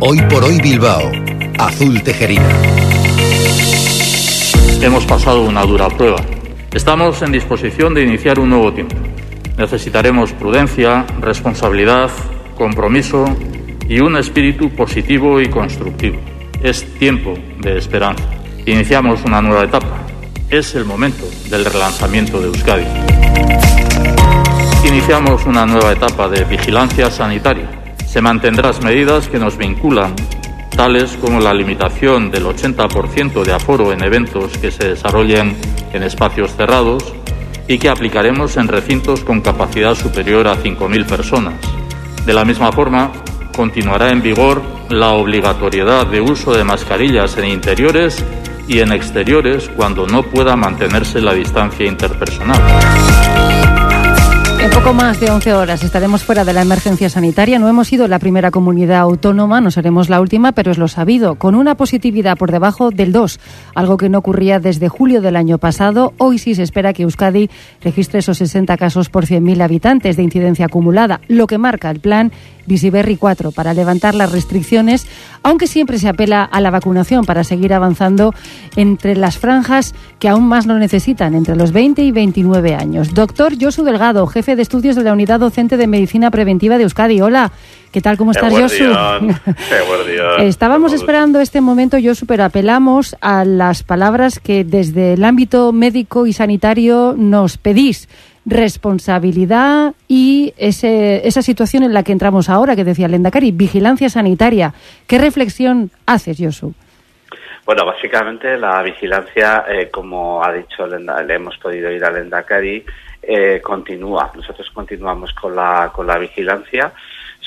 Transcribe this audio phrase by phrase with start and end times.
[0.00, 1.10] Hoy por hoy Bilbao.
[1.58, 2.48] Azul Tejerina.
[4.80, 6.18] Hemos pasado una dura prueba.
[6.72, 8.94] Estamos en disposición de iniciar un nuevo tiempo.
[9.56, 12.10] Necesitaremos prudencia, responsabilidad,
[12.56, 13.24] compromiso
[13.88, 16.20] y un espíritu positivo y constructivo.
[16.62, 18.22] Es tiempo de esperanza.
[18.66, 20.06] Iniciamos una nueva etapa.
[20.48, 22.86] Es el momento del relanzamiento de Euskadi.
[24.86, 27.77] Iniciamos una nueva etapa de vigilancia sanitaria.
[28.08, 30.14] Se mantendrán las medidas que nos vinculan,
[30.74, 35.54] tales como la limitación del 80% de aforo en eventos que se desarrollen
[35.92, 37.12] en espacios cerrados
[37.68, 41.54] y que aplicaremos en recintos con capacidad superior a 5.000 personas.
[42.24, 43.12] De la misma forma,
[43.54, 48.24] continuará en vigor la obligatoriedad de uso de mascarillas en interiores
[48.66, 53.07] y en exteriores cuando no pueda mantenerse la distancia interpersonal.
[54.68, 57.58] En poco más de 11 horas estaremos fuera de la emergencia sanitaria.
[57.58, 61.36] No hemos sido la primera comunidad autónoma, no seremos la última, pero es lo sabido,
[61.36, 63.40] con una positividad por debajo del 2,
[63.74, 66.12] algo que no ocurría desde julio del año pasado.
[66.18, 67.48] Hoy sí se espera que Euskadi
[67.80, 72.30] registre esos 60 casos por 100.000 habitantes de incidencia acumulada, lo que marca el plan
[72.68, 75.06] Visiberri 4 para levantar las restricciones,
[75.42, 78.34] aunque siempre se apela a la vacunación para seguir avanzando
[78.76, 83.14] entre las franjas que aún más lo necesitan, entre los 20 y 29 años.
[83.14, 87.20] Doctor Josu Delgado, jefe de estudios de la Unidad Docente de Medicina Preventiva de Euskadi.
[87.20, 87.50] Hola.
[87.92, 88.18] ¿Qué tal?
[88.18, 88.84] ¿Cómo estás, Josu?
[90.40, 96.26] Estábamos esperando este momento, Josu, pero apelamos a las palabras que desde el ámbito médico
[96.26, 98.08] y sanitario nos pedís
[98.44, 104.74] responsabilidad y ese, esa situación en la que entramos ahora, que decía Lendakari, vigilancia sanitaria.
[105.06, 106.74] ¿Qué reflexión haces, Josu?
[107.64, 112.84] Bueno, básicamente la vigilancia, eh, como ha dicho Lenda, le hemos podido ir a Lendakari,
[113.22, 114.30] eh, continúa.
[114.34, 116.92] Nosotros continuamos con la, con la vigilancia.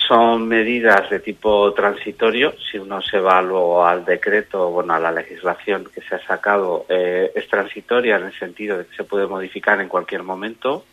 [0.08, 2.54] Son medidas de tipo transitorio.
[2.70, 6.86] Si uno se va luego al decreto, bueno, a la legislación que se ha sacado,
[6.90, 10.86] eh, es transitoria en el sentido de que se puede modificar en cualquier momento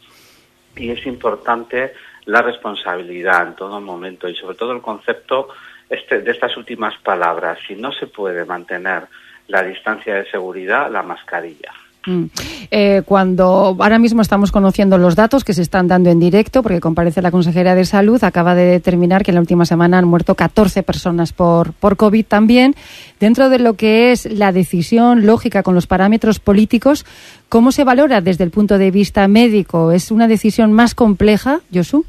[0.76, 1.94] y es importante
[2.26, 5.48] la responsabilidad en todo momento y sobre todo el concepto
[5.88, 7.58] este, de estas últimas palabras.
[7.66, 9.06] Si no se puede mantener
[9.48, 11.72] la distancia de seguridad, la mascarilla.
[12.08, 12.24] Mm.
[12.70, 16.80] Eh, cuando ahora mismo estamos conociendo los datos que se están dando en directo, porque
[16.80, 20.34] comparece la consejera de Salud, acaba de determinar que en la última semana han muerto
[20.34, 22.74] 14 personas por, por COVID también.
[23.20, 27.04] Dentro de lo que es la decisión lógica con los parámetros políticos,
[27.50, 29.92] ¿cómo se valora desde el punto de vista médico?
[29.92, 32.06] ¿Es una decisión más compleja, Josu?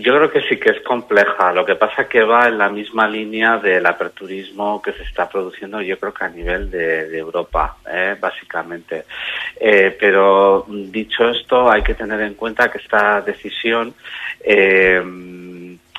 [0.00, 1.52] Yo creo que sí que es compleja.
[1.52, 5.28] Lo que pasa es que va en la misma línea del aperturismo que se está
[5.28, 8.16] produciendo, yo creo que a nivel de, Europa, ¿eh?
[8.20, 9.04] básicamente.
[9.58, 13.94] Eh, pero dicho esto, hay que tener en cuenta que esta decisión
[14.40, 15.02] eh,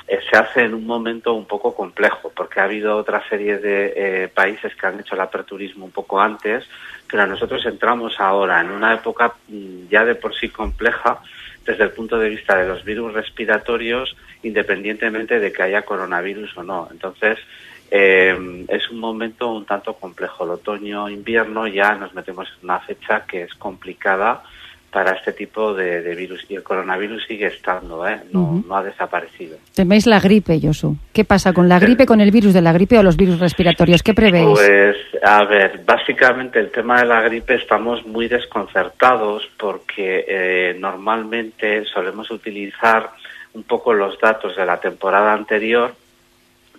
[0.08, 4.74] se hace en un momento un poco complejo, porque ha habido otra serie de países
[4.74, 6.64] que han hecho el aperturismo un poco antes,
[7.08, 11.20] pero nosotros entramos ahora en una época mm, ya de por sí compleja
[11.64, 16.62] desde el punto de vista de los virus respiratorios, independientemente de que haya coronavirus o
[16.62, 16.88] no.
[16.90, 17.38] Entonces,
[17.90, 20.44] eh, es un momento un tanto complejo.
[20.44, 24.42] El otoño-invierno ya nos metemos en una fecha que es complicada
[24.90, 26.44] para este tipo de, virus.
[26.48, 28.20] Y el coronavirus sigue estando, ¿eh?
[28.32, 29.56] no, no ha desaparecido.
[29.74, 30.96] Teméis la gripe, Josu.
[31.12, 34.02] ¿Qué pasa con la gripe, con el virus de la gripe o los virus respiratorios?
[34.02, 34.48] ¿Qué prevéis?
[34.48, 41.84] Pues, a ver, básicamente el tema de la gripe estamos muy desconcertados porque eh, normalmente
[41.84, 43.10] solemos utilizar
[43.54, 45.94] un poco los datos de la temporada anterior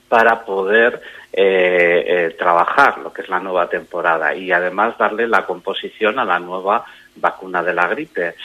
[0.08, 1.02] para poder
[1.34, 6.26] eh, eh, trabajar lo que es la nueva temporada y además darle la composición a
[6.26, 6.84] la nueva
[7.16, 8.36] vacuna de la gripe.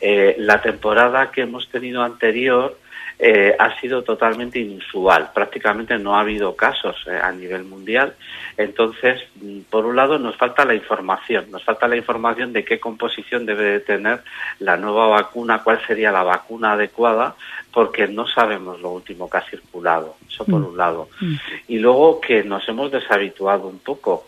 [0.00, 2.76] Eh, la temporada que hemos tenido anterior
[3.18, 5.30] eh, ha sido totalmente inusual.
[5.32, 8.14] Prácticamente no ha habido casos eh, a nivel mundial.
[8.56, 11.46] Entonces, mm, por un lado, nos falta la información.
[11.50, 14.22] Nos falta la información de qué composición debe de tener
[14.58, 17.36] la nueva vacuna, cuál sería la vacuna adecuada,
[17.72, 20.16] porque no sabemos lo último que ha circulado.
[20.28, 20.66] Eso por mm.
[20.66, 21.08] un lado.
[21.20, 21.34] Mm.
[21.68, 24.26] Y luego que nos hemos deshabituado un poco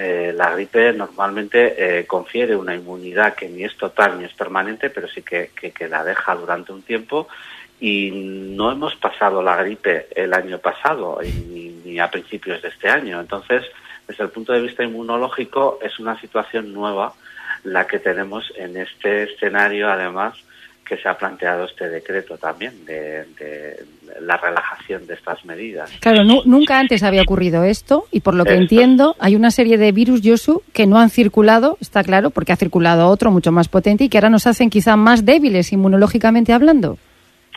[0.00, 4.90] eh, la gripe normalmente eh, confiere una inmunidad que ni es total ni es permanente,
[4.90, 7.26] pero sí que, que, la deja durante un tiempo
[7.80, 12.88] y no hemos pasado la gripe el año pasado ni, ni, a principios de este
[12.88, 13.20] año.
[13.20, 13.64] Entonces,
[14.06, 17.12] desde el punto de vista inmunológico, es una situación nueva
[17.64, 20.36] la que tenemos en este escenario, además,
[20.88, 23.26] que se ha planteado este decreto también de,
[24.20, 25.90] la relajación de estas medidas.
[26.00, 29.92] Claro, nunca antes había ocurrido esto y por lo que entiendo hay una serie de
[29.92, 34.04] virus, Yosu, que no han circulado, está claro, porque ha circulado otro mucho más potente
[34.04, 36.98] y que ahora nos hacen quizá más débiles inmunológicamente hablando.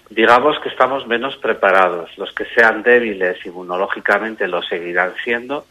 [0.09, 2.11] digamos que estamos menos preparados.
[2.17, 5.65] Los que sean débiles inmunológicamente lo seguirán siendo,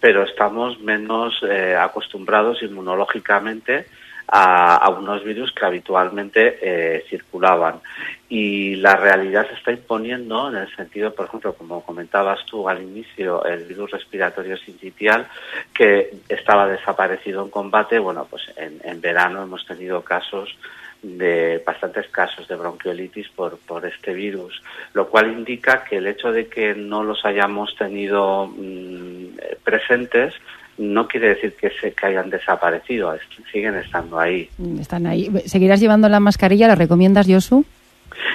[0.00, 3.86] pero estamos menos eh, acostumbrados inmunológicamente
[4.28, 7.80] a, unos virus que habitualmente eh, circulaban.
[8.28, 12.82] Y la realidad se está imponiendo en el sentido, por ejemplo, como comentabas tú al
[12.82, 15.28] inicio, el virus respiratorio sincitial
[15.72, 17.98] que estaba desaparecido en combate.
[18.00, 20.56] Bueno, pues en, en verano hemos tenido casos
[21.02, 24.62] de bastantes casos de bronquiolitis por, por este virus,
[24.92, 29.26] lo cual indica que el hecho de que no los hayamos tenido mm,
[29.62, 30.34] presentes
[30.78, 33.14] no quiere decir que, se, que hayan desaparecido,
[33.50, 34.48] siguen estando ahí.
[34.80, 35.30] Están ahí.
[35.46, 36.68] ¿Seguirás llevando la mascarilla?
[36.68, 37.64] ¿La recomiendas, Yosu?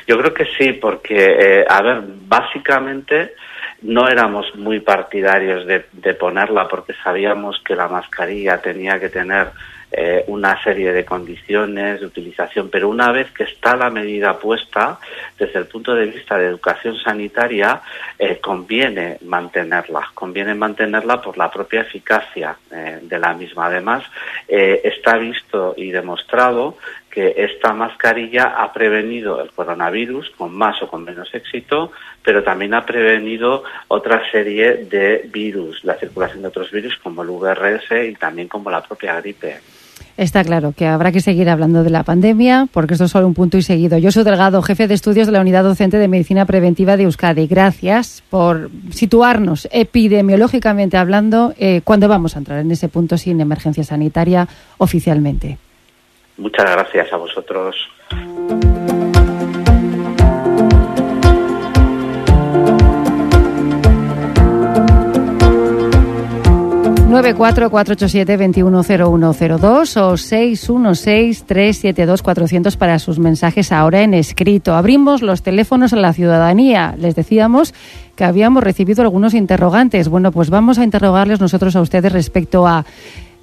[0.07, 3.33] Yo creo que sí, porque, eh, a ver, básicamente
[3.83, 9.49] no éramos muy partidarios de, de ponerla porque sabíamos que la mascarilla tenía que tener
[9.93, 14.97] eh, una serie de condiciones de utilización, pero una vez que está la medida puesta,
[15.38, 17.81] desde el punto de vista de educación sanitaria,
[18.17, 23.65] eh, conviene mantenerla, conviene mantenerla por la propia eficacia eh, de la misma.
[23.65, 24.03] Además,
[24.47, 26.77] está visto y demostrado
[27.09, 31.91] que esta mascarilla ha prevenido el coronavirus con más o con menos éxito,
[32.23, 37.29] pero también ha prevenido otra serie de virus, la circulación de otros virus como el
[37.29, 39.59] VRS y también como la propia gripe.
[40.21, 43.33] Está claro que habrá que seguir hablando de la pandemia, porque esto es solo un
[43.33, 43.97] punto y seguido.
[43.97, 47.47] Yo soy Delgado, jefe de estudios de la Unidad Docente de Medicina Preventiva de Euskadi.
[47.47, 53.83] Gracias por situarnos epidemiológicamente hablando eh, cuando vamos a entrar en ese punto sin emergencia
[53.83, 54.47] sanitaria
[54.77, 55.57] oficialmente.
[56.38, 57.75] Muchas gracias a vosotros.
[67.21, 74.73] 94487210102 o 616372400 para sus mensajes ahora en escrito.
[74.73, 76.95] Abrimos los teléfonos a la ciudadanía.
[76.97, 77.75] Les decíamos
[78.15, 80.09] que habíamos recibido algunos interrogantes.
[80.09, 82.85] Bueno, pues vamos a interrogarles nosotros a ustedes respecto a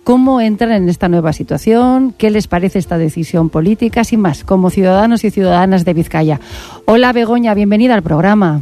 [0.03, 4.71] cómo entran en esta nueva situación, qué les parece esta decisión política, sin más, como
[4.71, 6.41] ciudadanos y ciudadanas de Vizcaya.
[6.85, 8.61] Hola Begoña, bienvenida al programa.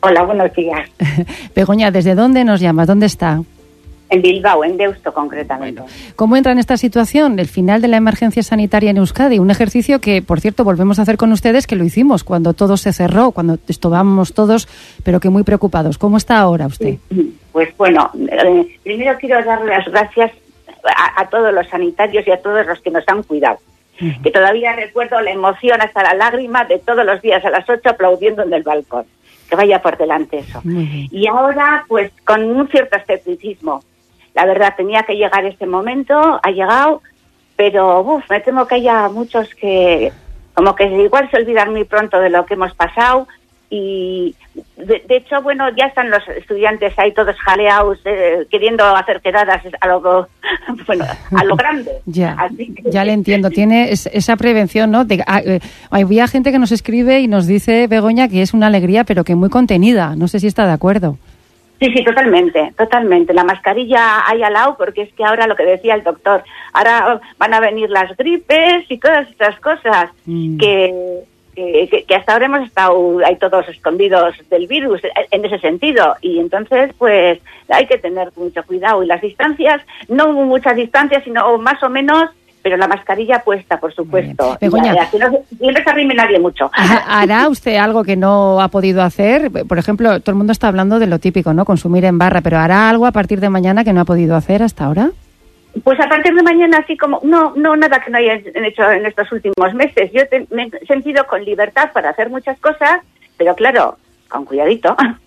[0.00, 0.90] Hola, buenos días.
[1.54, 2.86] Begoña, ¿desde dónde nos llamas?
[2.88, 3.42] ¿Dónde está?
[4.14, 5.82] En Bilbao, en Deusto concretamente.
[6.14, 9.40] ¿Cómo entra en esta situación el final de la emergencia sanitaria en Euskadi?
[9.40, 12.76] Un ejercicio que, por cierto, volvemos a hacer con ustedes, que lo hicimos cuando todo
[12.76, 14.68] se cerró, cuando estábamos todos,
[15.02, 15.98] pero que muy preocupados.
[15.98, 16.98] ¿Cómo está ahora usted?
[17.50, 20.30] Pues bueno, eh, primero quiero dar las gracias
[21.16, 23.58] a, todos los sanitarios y a todos los que nos han cuidado.
[24.22, 27.90] Que todavía recuerdo la emoción hasta la lágrima de todos los días a las 8
[27.90, 29.06] aplaudiendo en el balcón.
[29.50, 30.62] Que vaya por delante eso.
[30.64, 33.82] Y ahora, pues con un cierto escepticismo
[34.34, 37.02] la verdad, tenía que llegar este momento, ha llegado,
[37.56, 40.12] pero uf, me temo que haya muchos que
[40.54, 43.26] como que igual se olvidan muy pronto de lo que hemos pasado
[43.70, 44.36] y
[44.76, 49.88] de, hecho, bueno, ya están los estudiantes ahí todos jaleados, eh, queriendo hacer quedadas a
[49.88, 50.00] lo,
[50.86, 51.04] bueno,
[51.36, 51.90] a lo grande.
[52.06, 52.36] ya,
[52.84, 53.50] ya le entiendo.
[53.50, 55.04] Tiene esa prevención, ¿no?
[55.04, 55.58] De, ah, eh,
[55.90, 59.34] había gente que nos escribe y nos dice, Begoña, que es una alegría, pero que
[59.34, 60.14] muy contenida.
[60.14, 61.18] No sé si está de acuerdo.
[61.84, 63.34] Sí, sí, totalmente, totalmente.
[63.34, 66.42] La mascarilla hay al lado porque es que ahora lo que decía el doctor,
[66.72, 70.56] ahora van a venir las gripes y todas estas cosas mm.
[70.56, 76.38] que, que, hasta ahora hemos estado ahí todos escondidos del virus en ese sentido y
[76.38, 81.82] entonces pues hay que tener mucho cuidado y las distancias, no muchas distancias, sino más
[81.82, 82.30] o menos
[82.64, 84.56] pero la mascarilla puesta, por supuesto.
[84.58, 85.28] Begoña, y no,
[85.84, 86.70] se arrime nadie mucho.
[86.72, 89.50] ¿Hará usted algo que no ha podido hacer?
[89.68, 91.66] Por ejemplo, todo el mundo está hablando de lo típico, ¿no?
[91.66, 94.62] Consumir en barra, pero ¿hará algo a partir de mañana que no ha podido hacer
[94.62, 95.10] hasta ahora?
[95.82, 99.04] Pues a partir de mañana, así como, no, no, nada que no haya hecho en
[99.04, 100.10] estos últimos meses.
[100.14, 103.00] Yo me he sentido con libertad para hacer muchas cosas,
[103.36, 103.98] pero claro,
[104.30, 104.96] con cuidadito.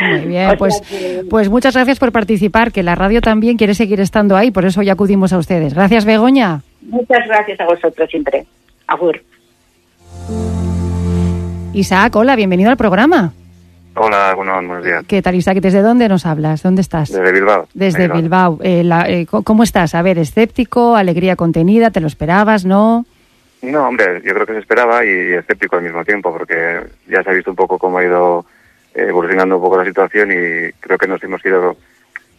[0.00, 0.82] Muy bien, pues,
[1.28, 4.82] pues muchas gracias por participar, que la radio también quiere seguir estando ahí, por eso
[4.82, 5.74] ya acudimos a ustedes.
[5.74, 6.62] Gracias, Begoña.
[6.82, 8.46] Muchas gracias a vosotros siempre.
[8.86, 9.20] Agur.
[11.72, 13.32] Isaac, hola, bienvenido al programa.
[13.94, 15.04] Hola, buenos días.
[15.06, 15.58] ¿Qué tal, Isaac?
[15.58, 16.62] ¿Desde dónde nos hablas?
[16.62, 17.12] ¿Dónde estás?
[17.12, 17.68] Desde Bilbao.
[17.74, 18.58] Desde Bilbao.
[18.62, 19.94] Eh, eh, ¿Cómo estás?
[19.94, 23.04] A ver, escéptico, alegría contenida, ¿te lo esperabas, no?
[23.62, 27.30] No, hombre, yo creo que se esperaba y escéptico al mismo tiempo, porque ya se
[27.30, 28.46] ha visto un poco cómo ha ido
[28.94, 31.76] evolucionando un poco la situación y creo que nos hemos ido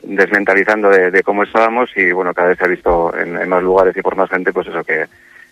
[0.03, 4.01] desmentalizando de, cómo estábamos y bueno, cada vez se ha visto en, más lugares y
[4.01, 5.05] por más gente pues eso que,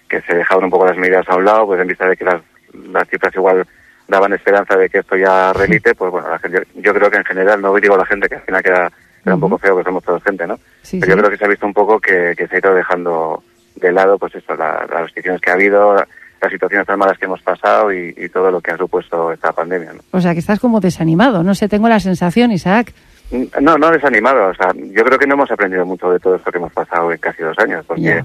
[0.08, 2.26] que se dejaron un poco las medidas a un lado, pues en vista de que
[2.26, 2.42] las,
[2.92, 3.66] las cifras igual
[4.08, 7.26] daban esperanza de que esto ya remite, pues bueno, la gente, yo creo que en
[7.26, 8.92] general, no digo la gente que al final queda,
[9.26, 10.60] un poco feo que somos todos gente, ¿no?
[10.90, 13.44] Pero yo creo que se ha visto un poco que, se ha ido dejando
[13.76, 16.04] de lado pues eso, las restricciones que ha habido,
[16.42, 19.94] las situaciones tan malas que hemos pasado y, todo lo que ha supuesto esta pandemia.
[20.12, 22.94] O sea, que estás como desanimado, no sé, tengo la sensación, Isaac.
[23.32, 26.36] Mm, no, no desanimado, o sea, yo creo que no hemos aprendido mucho de todo
[26.36, 28.24] esto que hemos pasado en casi dos años, porque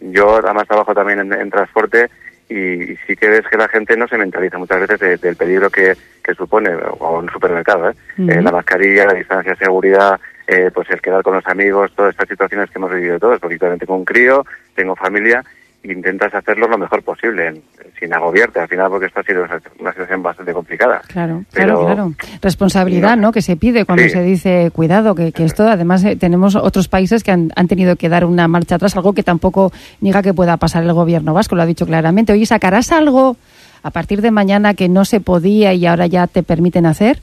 [0.00, 2.08] yo además trabajo también en, transporte
[2.48, 5.94] y, sí que ves que la gente no se mentaliza muchas veces del peligro que,
[6.36, 7.94] supone, o un supermercado, ¿eh?
[8.18, 12.10] eh la mascarilla, la distancia de seguridad, eh, pues el quedar con los amigos, todas
[12.10, 15.44] estas situaciones que hemos vivido todos, porque también tengo un crío, tengo familia
[15.84, 17.60] intentas hacerlo lo mejor posible,
[17.98, 19.44] sin agobiarte al final, porque esto ha sido
[19.80, 21.02] una situación bastante complicada.
[21.08, 22.12] Claro, claro, claro.
[22.40, 23.32] Responsabilidad, ¿no?
[23.32, 27.32] Que se pide cuando se dice cuidado, que, esto, además, eh, tenemos otros países que
[27.32, 30.92] han, tenido que dar una marcha atrás, algo que tampoco niega que pueda pasar el
[30.92, 32.32] gobierno vasco, lo ha dicho claramente.
[32.32, 33.36] Oye, ¿sacarás algo
[33.82, 37.20] a partir de mañana que no se podía y ahora ya te permiten hacer?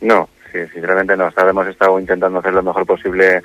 [0.00, 1.28] No, sí, sinceramente no.
[1.36, 3.42] hemos estado intentando hacer lo mejor posible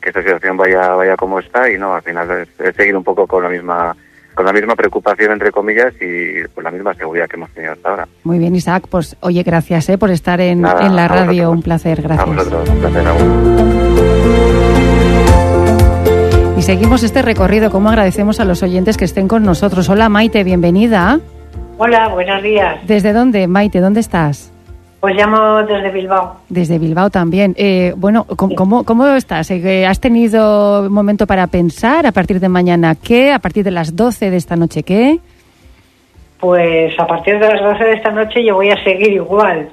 [0.00, 3.26] que esta situación vaya vaya como está y no al final es, seguir un poco
[3.26, 3.96] con la misma
[4.34, 7.88] con la misma preocupación entre comillas y con la misma seguridad que hemos tenido hasta
[7.88, 8.08] ahora.
[8.24, 9.98] Muy bien Isaac, pues oye gracias ¿eh?
[9.98, 12.28] por estar en, en la radio, un placer, gracias.
[12.28, 13.04] A vosotros, un placer.
[16.56, 19.88] Y seguimos este recorrido, como agradecemos a los oyentes que estén con nosotros.
[19.88, 21.20] Hola Maite, bienvenida.
[21.78, 22.78] Hola, buenos días.
[22.86, 23.80] ¿Desde dónde, Maite?
[23.80, 24.52] ¿Dónde estás?
[25.06, 26.40] Pues llamo desde Bilbao.
[26.48, 27.54] Desde Bilbao también.
[27.56, 29.48] Eh, bueno, ¿cómo, ¿cómo, estás?
[29.52, 33.30] Eh, ¿Has tenido momento para pensar a partir de mañana qué?
[33.30, 35.20] ¿A partir de las 12 de esta noche qué?
[36.40, 39.68] Pues a partir de las 12 de esta noche yo voy a seguir igual.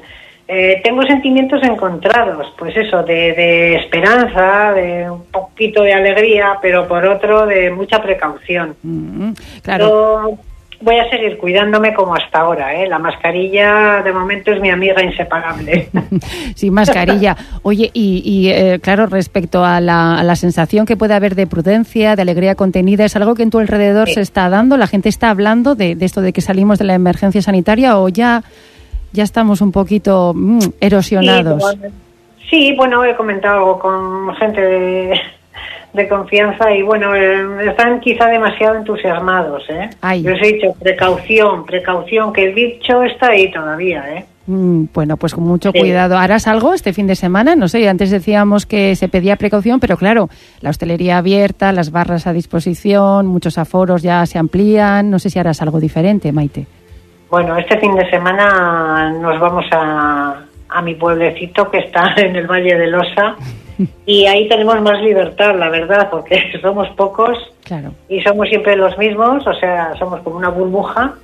[0.48, 7.04] Eh, tengo sentimientos encontrados, pues eso, de, esperanza, de un poquito de alegría, pero por
[7.08, 8.76] otro de mucha precaución.
[8.84, 9.32] Mm,
[9.64, 10.38] claro
[10.84, 12.76] voy a seguir cuidándome como hasta ahora.
[12.76, 12.88] ¿eh?
[12.88, 15.90] La mascarilla de momento es mi amiga inseparable.
[16.56, 17.36] Sin mascarilla.
[17.64, 22.56] Oye, y, eh, claro, respecto a la, sensación que puede haber de prudencia, de alegría
[22.56, 24.78] contenida, ¿es algo que en tu alrededor se está dando?
[24.78, 28.44] ¿La gente está hablando de, esto de que salimos de la emergencia sanitaria o ya,
[29.14, 31.64] ya estamos un poquito mm, erosionados?
[32.50, 35.20] sí, bueno, he comentado con gente de
[35.94, 39.90] de confianza y bueno, eh, están quizá demasiado entusiasmados, ¿eh?
[40.22, 44.26] Yo os he dicho, precaución, precaución, que el bicho está ahí todavía, ¿eh?
[44.48, 46.18] Mm, bueno, pues con mucho cuidado.
[46.18, 47.56] ¿Harás algo este fin de semana?
[47.56, 52.28] No sé, antes decíamos que se pedía precaución, pero claro, la hostelería abierta, las barras
[52.28, 55.10] a disposición, muchos aforos ya se amplían.
[55.10, 56.66] No sé si harás algo diferente, Maite.
[57.30, 62.48] Bueno, este fin de semana nos vamos a, a mi pueblecito que está en el
[62.48, 63.38] Valle de Losa
[64.06, 67.38] y ahí tenemos más libertad, la verdad, porque somos pocos
[68.10, 71.16] y somos siempre los mismos, o sea, somos como una burbuja.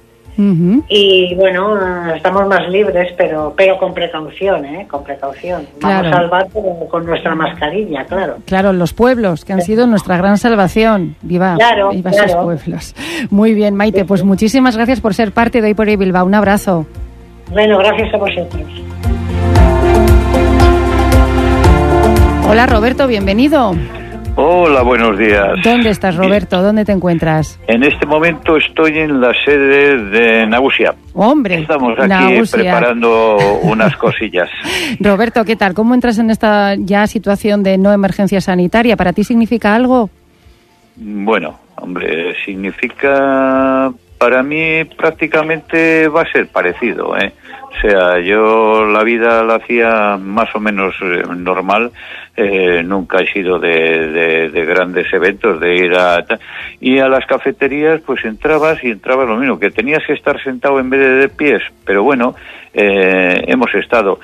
[0.87, 4.87] Y bueno, estamos más libres, pero pero con precaución, ¿eh?
[4.89, 5.67] Con precaución.
[5.81, 6.47] Vamos al bar
[6.89, 8.37] con nuestra mascarilla, claro.
[8.45, 11.17] Claro, los pueblos, que han sido nuestra gran salvación.
[11.21, 11.57] Viva,
[11.91, 12.95] viva esos pueblos.
[13.29, 16.25] Muy bien, Maite, pues muchísimas gracias por ser parte de Hoy por Hoy Bilbao.
[16.25, 16.85] Un abrazo.
[17.51, 18.88] Bueno, gracias a vosotros.
[22.49, 23.75] Hola Roberto, bienvenido.
[24.35, 25.49] Hola, buenos días.
[25.63, 26.63] ¿Dónde estás, Roberto?
[26.63, 27.59] ¿Dónde te encuentras?
[27.67, 30.95] En este momento estoy en la sede de Nagusia.
[31.13, 34.49] Hombre, estamos aquí preparando unas cosillas.
[34.99, 35.75] Roberto, ¿qué tal?
[35.75, 38.97] ¿Cómo entras en esta ya situación de no emergencia sanitaria?
[38.97, 40.09] ¿Para ti significa algo?
[40.95, 47.31] Bueno, hombre, significa para mí prácticamente va a ser parecido, ¿eh?
[47.71, 51.91] O sea, yo la vida la hacía más o menos eh, normal,
[52.35, 56.25] eh, nunca he sido de, de, grandes eventos, de ir a...
[56.81, 60.79] Y a las cafeterías pues entrabas y entrabas lo mismo, que tenías que estar sentado
[60.79, 62.35] en vez de de pies, pero bueno,
[62.73, 64.19] eh, hemos estado.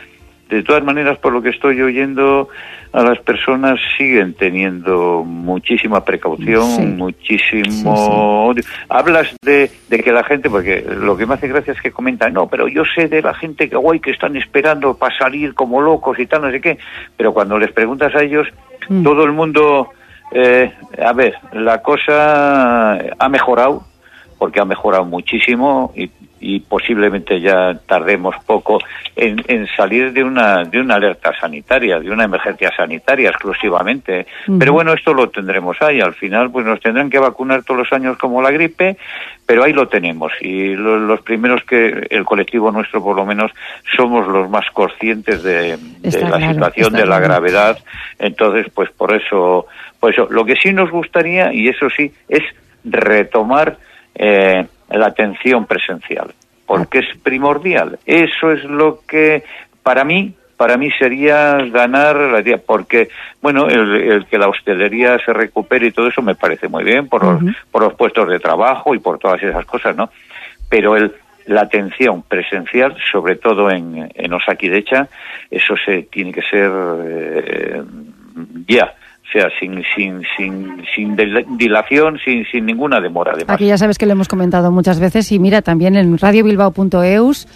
[0.50, 2.50] De todas maneras, por lo que estoy oyendo,
[2.96, 8.54] a las personas siguen teniendo muchísima precaución, muchísimo
[8.88, 12.48] Hablas de, que la gente, porque lo que me hace gracia es que comentan, no,
[12.48, 16.18] pero yo sé de la gente que guay que están esperando para salir como locos
[16.20, 16.78] y tal, no sé qué,
[17.18, 18.48] pero cuando les preguntas a ellos,
[18.88, 19.04] mm.
[19.04, 19.90] todo el mundo,
[20.32, 20.72] eh,
[21.04, 23.84] a ver, la cosa ha mejorado,
[24.38, 26.10] porque ha mejorado muchísimo y
[26.46, 28.80] y posiblemente ya tardemos poco
[29.16, 34.28] en, en, salir de una de una alerta sanitaria, de una emergencia sanitaria exclusivamente.
[34.60, 36.00] Pero bueno, esto lo tendremos ahí.
[36.00, 38.96] Al final, pues nos tendrán que vacunar todos los años como la gripe,
[39.44, 40.34] pero ahí lo tenemos.
[40.40, 43.52] Y los primeros que el colectivo nuestro, por lo menos,
[43.96, 47.80] somos los más conscientes de, la situación, de la gravedad.
[48.20, 49.66] Entonces, pues por eso,
[50.00, 50.28] pues eso.
[50.30, 52.44] Lo que sí nos gustaría y eso sí es
[52.84, 53.78] retomar
[54.16, 56.34] eh, la atención presencial,
[56.66, 58.00] porque es primordial.
[58.06, 59.44] Eso es lo que,
[59.84, 63.10] para mí, para mí sería ganar la idea, porque,
[63.42, 67.24] bueno, el, que la hostelería se recupere y todo eso me parece muy bien por,
[67.24, 70.10] los, por los puestos de trabajo y por todas esas cosas, ¿no?
[70.70, 71.14] Pero el,
[71.46, 75.08] la atención presencial, sobre todo en, en Osakidecha,
[75.52, 76.72] eso se tiene que ser
[77.06, 77.84] eh,
[78.68, 78.94] ya
[79.28, 81.16] o sea, sin, sin, sin, sin
[81.58, 83.32] dilación, sin, sin ninguna demora.
[83.34, 83.56] Además.
[83.56, 87.48] Aquí ya sabes que lo hemos comentado muchas veces y mira, también en radiobilbao.eus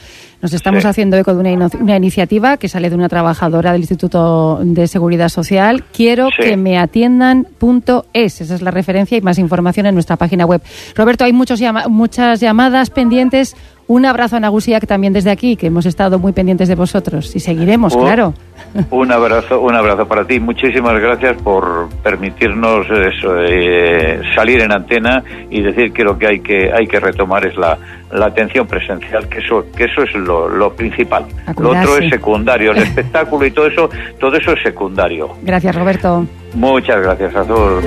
[0.41, 4.59] nos estamos haciendo eco de una, una, iniciativa que sale de una trabajadora del Instituto
[4.63, 5.83] de Seguridad Social.
[5.91, 8.41] Quiero que me atiendan.es.
[8.41, 10.61] Esa es la referencia y más información en nuestra página web.
[10.95, 13.55] Roberto, hay muchos muchas llamadas pendientes.
[13.89, 17.39] Un abrazo a Nagusiak también desde aquí, que hemos estado muy pendientes de vosotros y
[17.39, 18.35] seguiremos, claro.
[18.91, 20.39] Un abrazo, un abrazo para ti.
[20.39, 26.71] Muchísimas gracias por permitirnos eh, salir en antena y decir que lo que hay que
[26.71, 27.79] hay que retomar es la,
[28.11, 31.25] la atención presencial, que eso que eso es lo, principal.
[31.57, 35.29] Lo otro es secundario, el espectáculo y todo eso, todo eso es secundario.
[35.41, 36.27] Gracias, Roberto.
[36.53, 37.81] Muchas gracias, Azul.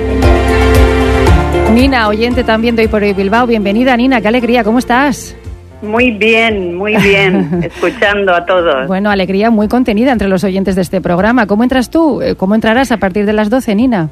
[1.71, 3.47] Nina, oyente también de hoy por hoy Bilbao.
[3.47, 5.37] Bienvenida, Nina, qué alegría, ¿cómo estás?
[5.83, 8.87] Muy bien, muy bien, escuchando a todos.
[8.87, 11.45] Bueno, alegría muy contenida entre los oyentes de este programa.
[11.45, 12.21] ¿Cómo entras tú?
[12.21, 14.09] Eh, ¿Cómo entrarás a partir de las 12, Nina?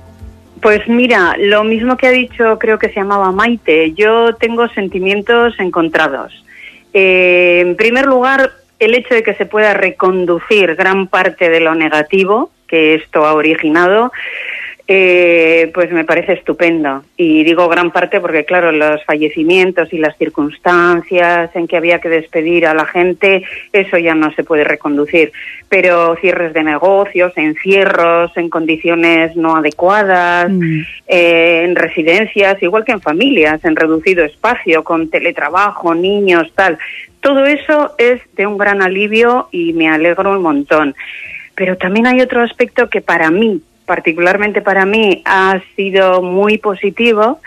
[0.61, 5.57] Pues mira, lo mismo que ha dicho, creo que se llamaba Maite, yo tengo sentimientos
[5.59, 6.33] encontrados.
[6.93, 11.73] Eh, en primer lugar, el hecho de que se pueda reconducir gran parte de lo
[11.73, 14.11] negativo que esto ha originado,
[14.93, 17.05] eh, pues me parece estupendo.
[17.15, 22.09] Y digo gran parte porque, claro, los fallecimientos y las circunstancias en que había que
[22.09, 25.31] despedir a la gente, eso ya no se puede reconducir.
[25.69, 30.81] Pero cierres de negocios, encierros en condiciones no adecuadas, mm.
[31.07, 36.77] eh, en residencias, igual que en familias, en reducido espacio, con teletrabajo, niños, tal.
[37.21, 40.95] Todo eso es de un gran alivio y me alegro un montón.
[41.55, 47.41] Pero también hay otro aspecto que para mí particularmente para mí ha sido muy positivo,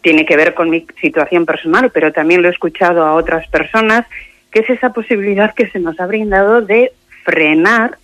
[0.00, 4.06] tiene que ver con mi situación personal, pero también lo he escuchado a otras personas,
[4.50, 6.92] que es esa posibilidad que se nos ha brindado de
[7.22, 7.98] frenar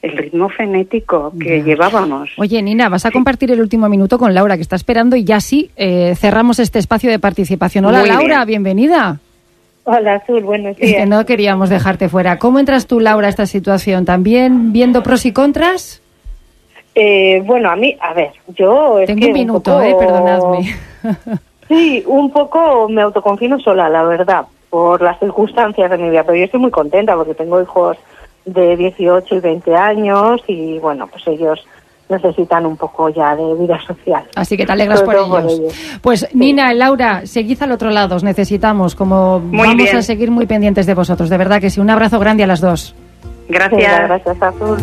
[0.00, 2.30] el ritmo fenético que llevábamos.
[2.38, 5.38] Oye, Nina, vas a compartir el último minuto con Laura, que está esperando, y ya
[5.40, 7.84] sí, eh, cerramos este espacio de participación.
[7.84, 9.20] Hola, Laura, bienvenida.
[9.84, 10.90] Hola, Azul, buenos días.
[10.90, 12.38] Es que no queríamos dejarte fuera.
[12.38, 14.06] ¿Cómo entras tú, Laura, a esta situación?
[14.06, 16.01] ¿También viendo pros y contras?
[16.94, 18.98] Eh, bueno, a mí, a ver, yo...
[19.06, 20.76] Tengo un minuto, eh, perdonadme.
[21.68, 26.36] sí, un poco me autoconfino sola, la verdad, por las circunstancias de mi vida, pero
[26.36, 27.96] yo estoy muy contenta porque tengo hijos
[28.44, 31.64] de 18 y 20 años y bueno, pues ellos
[32.08, 34.24] necesitan un poco ya de vida social.
[34.36, 35.98] Así que te alegras por ellos.
[36.02, 40.86] Pues Nina, Laura, seguid al otro lado, os necesitamos, como vamos a seguir muy pendientes
[40.86, 41.80] de vosotros, de verdad que sí.
[41.80, 42.94] Un abrazo grande a las dos.
[43.48, 44.08] Gracias.
[44.08, 44.78] gracias, Azul.